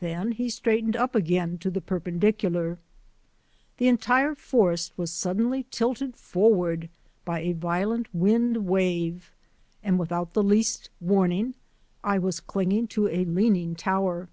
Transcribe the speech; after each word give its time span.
Then 0.00 0.32
he 0.32 0.50
straightened 0.50 0.94
up 0.94 1.14
again 1.14 1.56
to 1.56 1.70
the 1.70 1.80
per 1.80 1.98
pendicular. 1.98 2.76
The 3.78 3.88
entire 3.88 4.34
forest 4.34 4.92
was 4.98 5.10
suddenly 5.10 5.64
tilted 5.70 6.16
forward 6.16 6.90
by 7.24 7.40
a 7.40 7.54
violent 7.54 8.14
wind 8.14 8.66
wave 8.66 9.32
and 9.82 9.98
without 9.98 10.34
the 10.34 10.42
least 10.42 10.90
warning 11.00 11.54
I 12.04 12.18
was 12.18 12.40
clinging 12.40 12.88
to 12.88 13.08
a 13.08 13.24
leaning 13.24 13.74
tower. 13.74 14.28